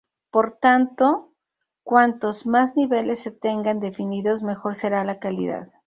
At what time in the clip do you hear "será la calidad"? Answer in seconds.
4.73-5.67